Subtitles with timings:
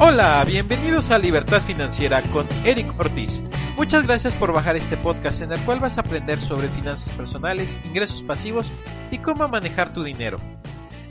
[0.00, 3.44] Hola, bienvenidos a Libertad Financiera con Eric Ortiz.
[3.76, 7.78] Muchas gracias por bajar este podcast en el cual vas a aprender sobre finanzas personales,
[7.84, 8.72] ingresos pasivos
[9.12, 10.40] y cómo manejar tu dinero.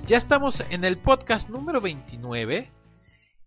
[0.05, 2.73] Ya estamos en el podcast número 29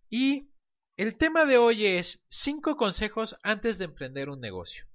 [0.08, 0.48] y
[0.96, 4.86] el tema de hoy es 5 consejos antes de emprender un negocio.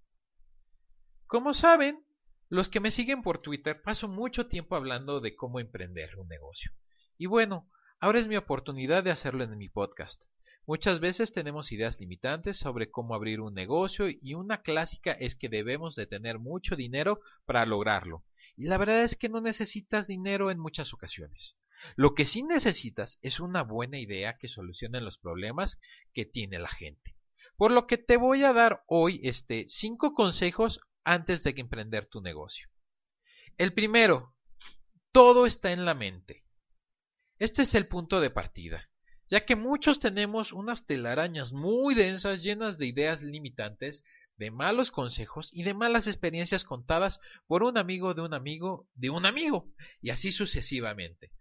[1.27, 2.03] Como saben,
[2.49, 6.71] los que me siguen por Twitter paso mucho tiempo hablando de cómo emprender un negocio.
[7.19, 7.69] Y bueno,
[8.01, 10.25] ahora es mi oportunidad de hacerlo en mi podcast.
[10.65, 15.49] Muchas veces tenemos ideas limitantes sobre cómo abrir un negocio y una clásica es que
[15.49, 18.25] debemos de tener mucho dinero para lograrlo.
[18.57, 21.57] Y la verdad es que no necesitas dinero en muchas ocasiones.
[21.95, 25.79] Lo que sí necesitas es una buena idea que solucione los problemas
[26.13, 27.15] que tiene la gente.
[27.55, 32.21] Por lo que te voy a dar hoy este cinco consejos antes de emprender tu
[32.21, 32.67] negocio.
[33.57, 34.35] El primero,
[35.11, 36.40] todo está en la mente.
[37.41, 38.87] Este es el punto de partida,
[39.27, 44.03] ya que muchos tenemos unas telarañas muy densas llenas de ideas limitantes,
[44.37, 49.09] de malos consejos y de malas experiencias contadas por un amigo de un amigo de
[49.09, 51.31] un amigo, y así sucesivamente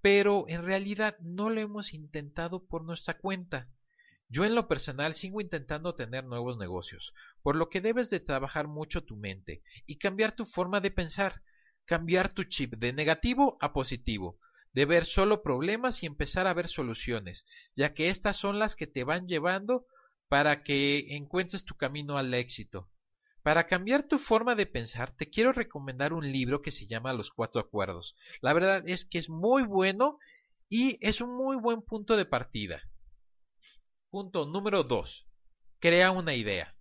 [0.00, 3.68] pero en realidad no lo hemos intentado por nuestra cuenta.
[4.28, 8.66] Yo en lo personal sigo intentando tener nuevos negocios, por lo que debes de trabajar
[8.66, 11.42] mucho tu mente y cambiar tu forma de pensar,
[11.84, 14.40] cambiar tu chip de negativo a positivo,
[14.76, 18.86] de ver solo problemas y empezar a ver soluciones, ya que estas son las que
[18.86, 19.86] te van llevando
[20.28, 22.90] para que encuentres tu camino al éxito.
[23.42, 27.30] Para cambiar tu forma de pensar, te quiero recomendar un libro que se llama Los
[27.30, 28.16] Cuatro Acuerdos.
[28.42, 30.18] La verdad es que es muy bueno
[30.68, 32.82] y es un muy buen punto de partida.
[34.10, 35.26] Punto número 2.
[35.78, 36.76] Crea una idea.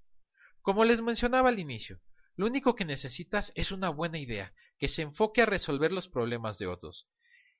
[0.61, 2.01] Como les mencionaba al inicio,
[2.35, 6.57] lo único que necesitas es una buena idea que se enfoque a resolver los problemas
[6.57, 7.07] de otros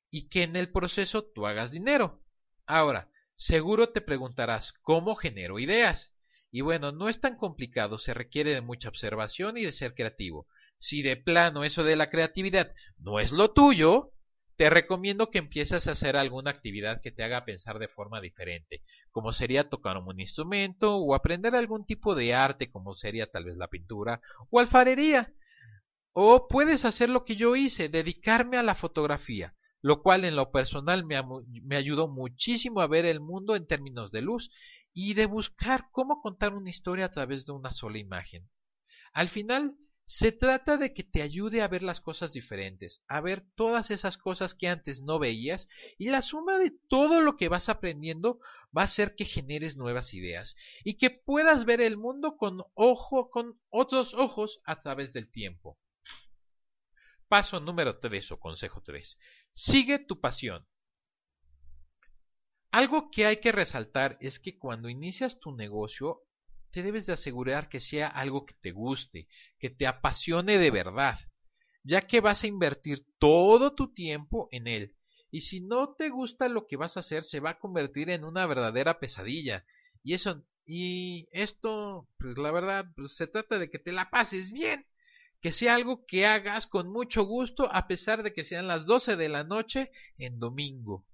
[0.09, 2.23] y que en el proceso tú hagas dinero.
[2.66, 6.13] Ahora, seguro te preguntarás, ¿cómo genero ideas?
[6.52, 10.47] Y bueno, no es tan complicado, se requiere de mucha observación y de ser creativo.
[10.78, 14.13] Si de plano eso de la creatividad no es lo tuyo,
[14.56, 18.84] te recomiendo que empieces a hacer alguna actividad que te haga pensar de forma diferente,
[19.12, 23.58] como sería tocar un instrumento o aprender algún tipo de arte, como sería tal vez
[23.58, 25.34] la pintura o alfarería.
[26.13, 29.53] O puedes hacer lo que yo hice, dedicarme a la fotografía,
[29.85, 34.23] lo cual en lo personal me, ayudó muchísimo a ver el mundo en términos de
[34.23, 34.50] luz
[34.94, 38.50] y de buscar cómo contar una historia a través de una sola imagen.
[39.13, 43.46] Al final, se trata de que te ayude a ver las cosas diferentes, a ver
[43.53, 45.68] todas esas cosas que antes no veías
[46.00, 48.40] y la suma de todo lo que vas aprendiendo
[48.75, 53.29] va a hacer que generes nuevas ideas y que puedas ver el mundo con ojo
[53.29, 55.78] con otros ojos a través del tiempo.
[57.28, 59.17] Paso número 3 o consejo 3.
[59.57, 60.67] Sigue tu pasión.
[62.71, 66.23] Algo que hay que resaltar es que cuando inicias tu negocio,
[66.71, 71.17] te debes de asegurar que sea algo que te guste, que te apasione de verdad,
[71.85, 74.97] ya que vas a invertir todo tu tiempo en él.
[75.31, 78.25] Y si no te gusta lo que vas a hacer, se va a convertir en
[78.25, 79.66] una verdadera pesadilla.
[80.03, 84.51] Y eso, y esto, pues la verdad, pues, se trata de que te la pases
[84.51, 84.85] bien,
[85.45, 89.16] que sea algo que hagas con mucho gusto a pesar de que sean las doce
[89.16, 91.06] de la noche en domingo.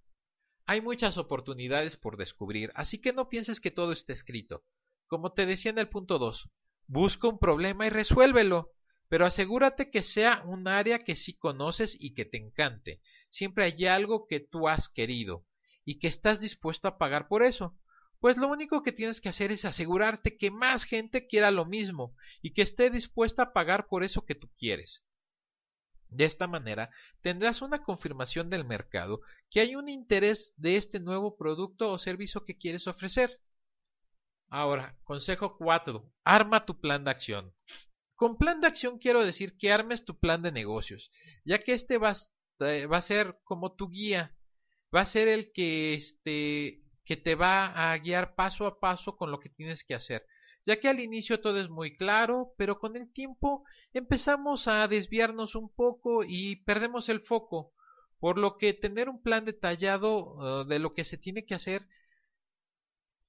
[0.66, 4.64] Hay muchas oportunidades por descubrir, así que no pienses que todo está escrito.
[5.08, 6.50] Como te decía en el punto 2,
[6.88, 8.72] busca un problema y resuélvelo,
[9.09, 13.02] pero asegúrate que sea un área que sí conoces y que te encante.
[13.30, 15.46] Siempre hay algo que tú has querido
[15.84, 17.78] y que estás dispuesto a pagar por eso.
[18.22, 22.16] Pues lo único que tienes que hacer es asegurarte que más gente quiera lo mismo
[22.44, 25.04] y que esté dispuesta a pagar por eso que tú quieres.
[26.08, 31.36] De esta manera tendrás una confirmación del mercado que hay un interés de este nuevo
[31.36, 33.42] producto o servicio que quieres ofrecer.
[34.50, 36.08] Ahora, consejo 4.
[36.24, 37.56] Arma tu plan de acción.
[38.16, 41.12] Con plan de acción quiero decir que armes tu plan de negocios,
[41.44, 42.14] ya que este va,
[42.59, 44.38] va a ser como tu guía,
[44.94, 46.81] va a ser el que, este,
[47.11, 50.25] que te va a guiar paso a paso con lo que tienes que hacer
[50.66, 53.63] ya que al inicio todo es muy claro, pero con el tiempo
[53.93, 57.73] empezamos a desviarnos un poco y perdemos el foco,
[58.19, 61.87] por lo que tener un plan detallado uh, de lo que se tiene que hacer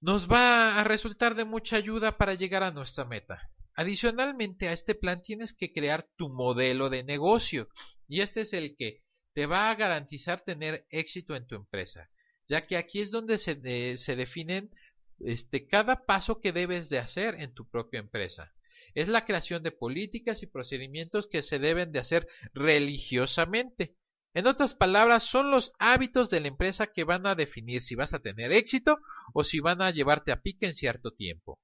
[0.00, 3.52] nos va a resultar de mucha ayuda para llegar a nuestra meta.
[3.74, 7.68] Adicionalmente a este plan tienes que crear tu modelo de negocio
[8.08, 12.10] y este es el que te va a garantizar tener éxito en tu empresa,
[12.52, 14.70] ya que aquí es donde se, definen
[15.20, 18.52] este, cada paso que debes de hacer en tu propia empresa.
[18.92, 23.96] Es la creación de políticas y procedimientos que se deben de hacer religiosamente,
[24.34, 28.12] En otras palabras, son los hábitos de la empresa que van a definir si vas
[28.12, 28.98] a tener éxito
[29.32, 31.58] o si van a llevarte a pique en cierto tiempo.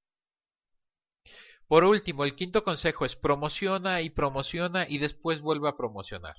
[1.66, 6.36] Por último, el quinto consejo es promociona y promociona y después vuelve a promocionar.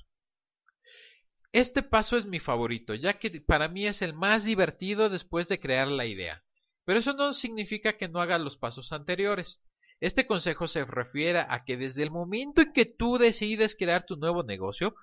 [1.52, 5.58] Este paso es mi favorito, ya que para mí es el más divertido después de
[5.58, 6.44] crear la idea.
[6.84, 9.60] Pero eso no significa que no hagas los pasos anteriores.
[10.00, 14.16] Este consejo se refiere a que desde el momento en que tú decides crear tu
[14.16, 14.94] nuevo negocio,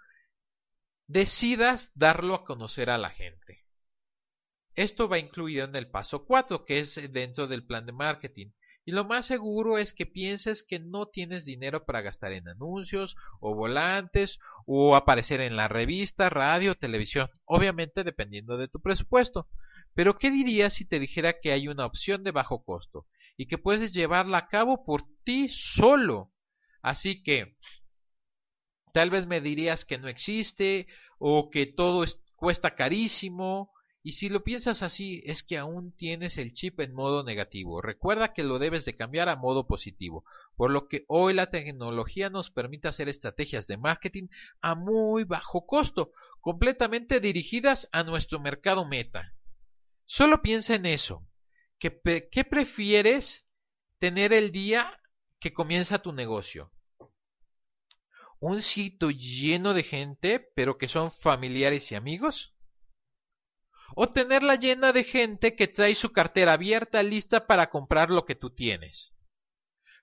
[1.07, 3.65] decidas darlo a conocer a la gente.
[4.75, 8.51] Esto va incluido en el paso 4, que es dentro del plan de marketing.
[8.87, 13.17] Y lo más seguro es que pienses que no tienes dinero para gastar en anuncios
[13.41, 19.49] o volantes o aparecer en la revista, radio, televisión, obviamente dependiendo de tu presupuesto.
[19.93, 23.05] Pero ¿qué dirías si te dijera que hay una opción de bajo costo
[23.35, 26.31] y que puedes llevarla a cabo por ti solo?
[26.81, 27.57] Así que
[28.93, 30.87] tal vez me dirías que no existe
[31.19, 32.05] o que todo
[32.37, 33.69] cuesta carísimo
[34.07, 37.81] y si lo piensas así, es que aún tienes el chip en modo negativo.
[37.81, 40.23] Recuerda que lo debes de cambiar a modo positivo,
[40.55, 44.29] por lo que hoy la tecnología nos permite hacer estrategias de marketing
[44.61, 49.35] a muy bajo costo, completamente dirigidas a nuestro mercado meta.
[50.05, 51.27] Solo piensa en eso.
[51.77, 52.01] ¿Qué,
[52.31, 53.45] qué prefieres
[53.99, 55.01] tener el día
[55.37, 56.71] que comienza tu negocio?
[58.39, 62.56] ¿Un sitio lleno de gente, pero que son familiares y amigos?
[63.95, 68.35] O tenerla llena de gente que trae su cartera abierta lista para comprar lo que
[68.35, 69.13] tú tienes.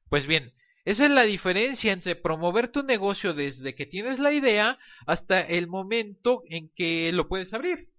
[0.08, 0.54] Pues bien,
[0.84, 5.66] esa es la diferencia entre promover tu negocio desde que tienes la idea hasta el
[5.66, 7.90] momento en que lo puedes abrir.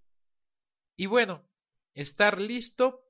[0.96, 1.48] Y bueno,
[1.94, 3.02] estar listo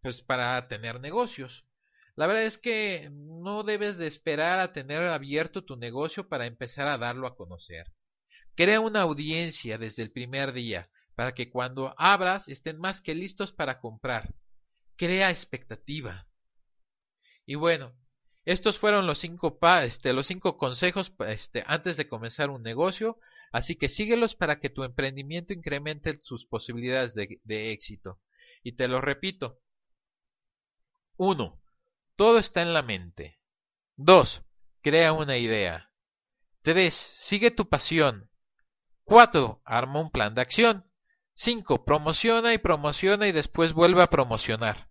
[0.00, 1.66] pues para tener negocios.
[2.14, 6.86] La verdad es que no debes de esperar a tener abierto tu negocio para empezar
[6.88, 7.92] a darlo a conocer.
[8.54, 13.50] Crea una audiencia desde el primer día para que cuando abras estén más que listos
[13.50, 14.34] para comprar.
[14.96, 16.28] Crea expectativa.
[17.46, 17.96] Y bueno,
[18.44, 20.14] estos fueron los cinco, este,
[20.56, 23.18] consejos este, antes de comenzar un negocio,
[23.50, 28.20] así que síguelos para que tu emprendimiento incremente sus posibilidades de, de éxito.
[28.62, 29.60] Y te lo repito.
[31.16, 31.62] 1.
[32.14, 33.40] Todo está en la mente.
[33.96, 34.42] 2.
[34.82, 35.90] Crea una idea.
[36.60, 36.92] 3.
[36.92, 38.30] Sigue tu pasión.
[39.04, 39.62] 4.
[39.64, 40.84] Arma un plan de acción.
[41.38, 41.84] 5.
[41.84, 44.88] Promociona y promociona y después vuelve a promocionar.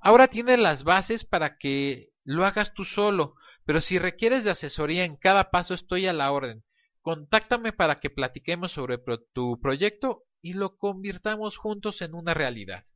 [0.00, 3.34] Ahora tienes las bases para que lo hagas tú solo,
[3.66, 6.64] pero si requieres de asesoría en cada paso estoy a la orden.
[7.02, 8.98] Contáctame para que platiquemos sobre
[9.34, 12.86] tu proyecto y lo convirtamos juntos en una realidad.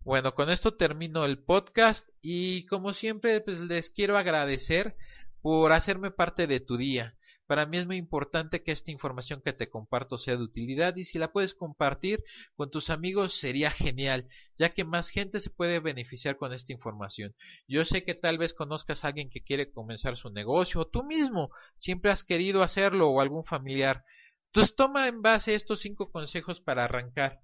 [0.00, 4.98] Bueno, con esto termino el podcast y como siempre pues, les quiero agradecer
[5.40, 7.16] por hacerme parte de tu día.
[7.46, 11.04] Para mí es muy importante que esta información que te comparto sea de utilidad y
[11.04, 12.24] si la puedes compartir
[12.56, 14.28] con tus amigos sería genial,
[14.58, 17.34] ya que más gente se puede beneficiar con esta información.
[17.68, 21.04] Yo sé que tal vez conozcas a alguien que quiere comenzar su negocio o tú
[21.04, 24.04] mismo siempre has querido hacerlo o algún familiar.
[24.46, 27.40] Entonces toma en base estos cinco consejos para arrancar.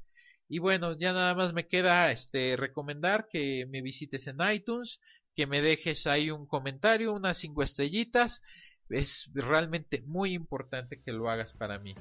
[0.48, 5.00] Y bueno, ya nada más me queda este recomendar que me visites en iTunes,
[5.34, 8.42] que me dejes ahí un comentario, unas cinco estrellitas
[8.92, 11.94] es realmente muy importante que lo hagas para mí.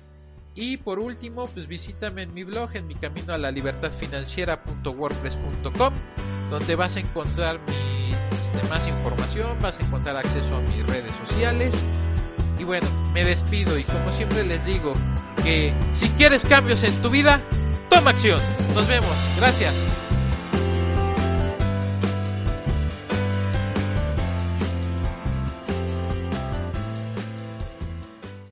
[0.54, 5.94] Y por último, pues visítame en mi blog, en mi camino a la libertad financiera.wordpress.com,
[6.50, 7.62] donde vas a encontrar
[8.32, 11.74] este, más información, vas a encontrar acceso a mis redes sociales.
[12.60, 14.94] Y bueno, me despido y como siempre les digo,
[15.44, 17.42] que si quieres cambios en tu vida,
[17.89, 18.42] toma acción.
[18.75, 19.15] Nos vemos.
[19.38, 19.74] Gracias.